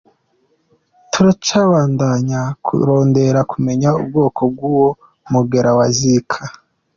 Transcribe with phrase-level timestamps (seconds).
[1.11, 4.89] Turacabandanya kurondera kumenya ubwoko bw’uwo
[5.31, 6.41] mugera wa Zika.